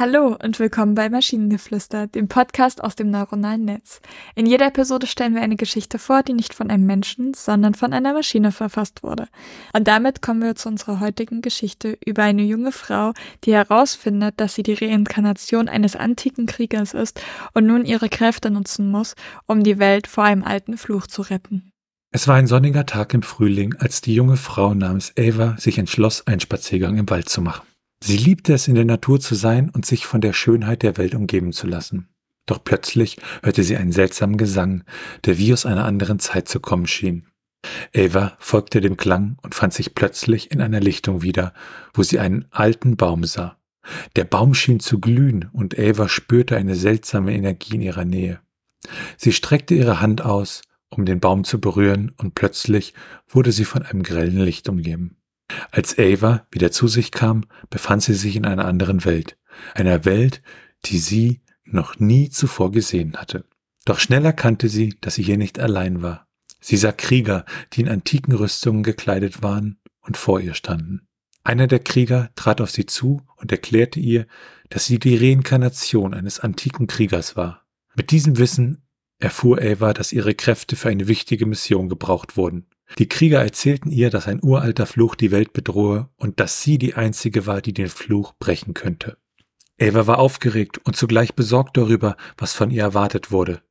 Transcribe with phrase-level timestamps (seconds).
[0.00, 4.00] Hallo und willkommen bei Maschinengeflüster, dem Podcast aus dem neuronalen Netz.
[4.34, 7.92] In jeder Episode stellen wir eine Geschichte vor, die nicht von einem Menschen, sondern von
[7.92, 9.28] einer Maschine verfasst wurde.
[9.74, 13.12] Und damit kommen wir zu unserer heutigen Geschichte über eine junge Frau,
[13.44, 17.20] die herausfindet, dass sie die Reinkarnation eines antiken Kriegers ist
[17.52, 21.72] und nun ihre Kräfte nutzen muss, um die Welt vor einem alten Fluch zu retten.
[22.10, 26.26] Es war ein sonniger Tag im Frühling, als die junge Frau namens Ava sich entschloss,
[26.26, 27.69] einen Spaziergang im Wald zu machen.
[28.02, 31.14] Sie liebte es, in der Natur zu sein und sich von der Schönheit der Welt
[31.14, 32.08] umgeben zu lassen.
[32.46, 34.84] Doch plötzlich hörte sie einen seltsamen Gesang,
[35.24, 37.26] der wie aus einer anderen Zeit zu kommen schien.
[37.94, 41.52] Ava folgte dem Klang und fand sich plötzlich in einer Lichtung wieder,
[41.92, 43.56] wo sie einen alten Baum sah.
[44.16, 48.40] Der Baum schien zu glühen und Ava spürte eine seltsame Energie in ihrer Nähe.
[49.16, 52.94] Sie streckte ihre Hand aus, um den Baum zu berühren, und plötzlich
[53.28, 55.16] wurde sie von einem grellen Licht umgeben.
[55.70, 59.36] Als Ava wieder zu sich kam, befand sie sich in einer anderen Welt,
[59.74, 60.42] einer Welt,
[60.86, 63.44] die sie noch nie zuvor gesehen hatte.
[63.84, 66.26] Doch schnell erkannte sie, dass sie hier nicht allein war.
[66.60, 71.06] Sie sah Krieger, die in antiken Rüstungen gekleidet waren und vor ihr standen.
[71.42, 74.26] Einer der Krieger trat auf sie zu und erklärte ihr,
[74.68, 77.64] dass sie die Reinkarnation eines antiken Kriegers war.
[77.94, 78.82] Mit diesem Wissen
[79.18, 82.66] erfuhr Ava, dass ihre Kräfte für eine wichtige Mission gebraucht wurden.
[82.98, 86.94] Die Krieger erzählten ihr, dass ein uralter Fluch die Welt bedrohe und dass sie die
[86.94, 89.16] einzige war, die den Fluch brechen könnte.
[89.80, 93.62] Ava war aufgeregt und zugleich besorgt darüber, was von ihr erwartet wurde.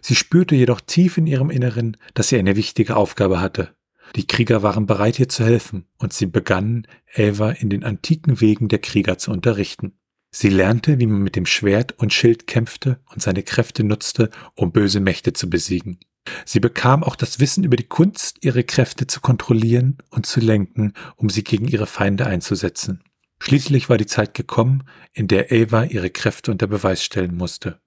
[0.00, 3.74] Sie spürte jedoch tief in ihrem Inneren, dass sie eine wichtige Aufgabe hatte.
[4.16, 8.68] Die Krieger waren bereit, ihr zu helfen, und sie begannen, Ava in den antiken Wegen
[8.68, 9.98] der Krieger zu unterrichten.
[10.30, 14.72] Sie lernte, wie man mit dem Schwert und Schild kämpfte und seine Kräfte nutzte, um
[14.72, 16.00] böse Mächte zu besiegen.
[16.44, 20.92] Sie bekam auch das Wissen über die Kunst, ihre Kräfte zu kontrollieren und zu lenken,
[21.16, 23.02] um sie gegen ihre Feinde einzusetzen.
[23.40, 27.80] Schließlich war die Zeit gekommen, in der Ava ihre Kräfte unter Beweis stellen musste.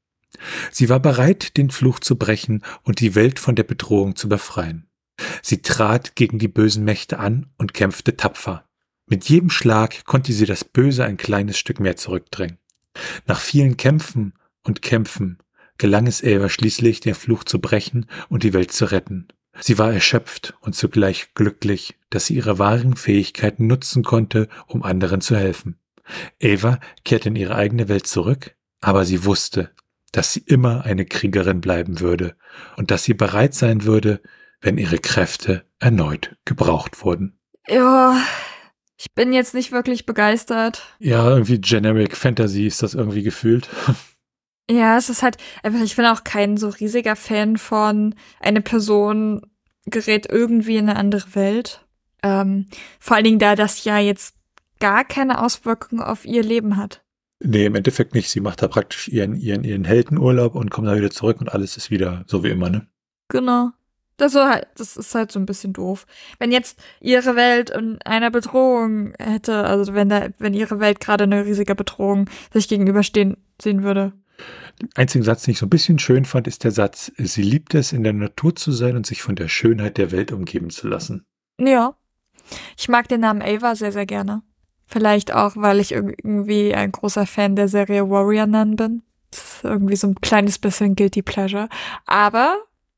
[0.72, 4.88] Sie war bereit, den Fluch zu brechen und die Welt von der Bedrohung zu befreien.
[5.42, 8.66] Sie trat gegen die bösen Mächte an und kämpfte tapfer.
[9.08, 12.58] Mit jedem Schlag konnte sie das Böse ein kleines Stück mehr zurückdrängen.
[13.26, 15.38] Nach vielen Kämpfen und Kämpfen
[15.82, 19.28] gelang es Ava schließlich, den Fluch zu brechen und die Welt zu retten.
[19.60, 25.22] Sie war erschöpft und zugleich glücklich, dass sie ihre wahren Fähigkeiten nutzen konnte, um anderen
[25.22, 25.80] zu helfen.
[26.42, 29.72] Ava kehrte in ihre eigene Welt zurück, aber sie wusste,
[30.12, 32.36] dass sie immer eine Kriegerin bleiben würde
[32.78, 34.22] und dass sie bereit sein würde,
[34.62, 37.40] wenn ihre Kräfte erneut gebraucht wurden.
[37.68, 38.22] Ja,
[38.98, 40.84] ich bin jetzt nicht wirklich begeistert.
[41.00, 43.68] Ja, irgendwie Generic Fantasy ist das irgendwie gefühlt.
[44.72, 49.42] Ja, es ist halt einfach, ich bin auch kein so riesiger Fan von eine Person
[49.86, 51.86] gerät irgendwie in eine andere Welt.
[52.24, 52.68] Ähm,
[53.00, 54.36] vor allen Dingen da das ja jetzt
[54.80, 57.04] gar keine Auswirkungen auf ihr Leben hat.
[57.44, 58.30] Nee, im Endeffekt nicht.
[58.30, 61.76] Sie macht da praktisch ihren, ihren, ihren Heldenurlaub und kommt dann wieder zurück und alles
[61.76, 62.88] ist wieder so wie immer, ne?
[63.28, 63.72] Genau.
[64.16, 66.06] Das, halt, das ist halt so ein bisschen doof.
[66.40, 71.24] Wenn jetzt ihre Welt in einer Bedrohung hätte, also wenn da, wenn ihre Welt gerade
[71.24, 74.14] eine riesige Bedrohung sich gegenüberstehen sehen würde,
[74.96, 77.94] einzigen Satz, den ich so ein bisschen schön fand, ist der Satz, sie liebt es,
[77.94, 81.26] in der Natur zu sein und sich von der Schönheit der Welt umgeben zu lassen.
[81.60, 81.96] Ja.
[82.78, 84.42] Ich mag den Namen Ava sehr, sehr gerne.
[84.86, 89.04] Vielleicht auch, weil ich irgendwie ein großer Fan der Serie Warrior Nun bin.
[89.30, 91.70] Das ist irgendwie so ein kleines bisschen Guilty Pleasure.
[92.06, 92.58] Aber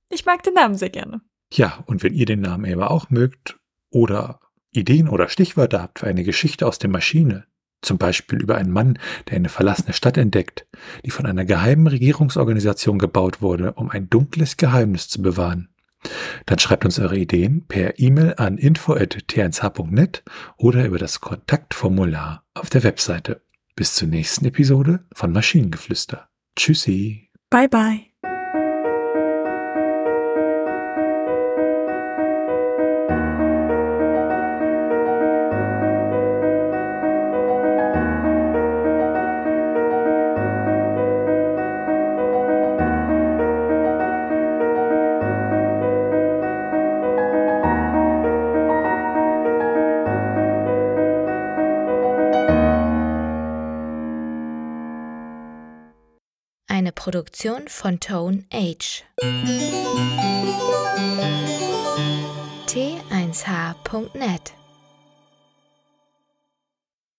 [0.09, 1.21] ich mag den Namen sehr gerne.
[1.51, 3.57] Ja, und wenn ihr den Namen Ava auch mögt
[3.91, 4.39] oder
[4.71, 7.45] Ideen oder Stichwörter habt für eine Geschichte aus der Maschine,
[7.83, 8.99] zum Beispiel über einen Mann,
[9.29, 10.65] der eine verlassene Stadt entdeckt,
[11.05, 15.69] die von einer geheimen Regierungsorganisation gebaut wurde, um ein dunkles Geheimnis zu bewahren.
[16.45, 20.23] Dann schreibt uns eure Ideen per E-Mail an info.tnsh.net
[20.57, 23.41] oder über das Kontaktformular auf der Webseite.
[23.75, 26.29] Bis zur nächsten Episode von Maschinengeflüster.
[26.55, 27.29] Tschüssi.
[27.49, 28.12] Bye bye.
[56.83, 59.05] Eine Produktion von Tone Age.
[62.67, 64.53] T1H.net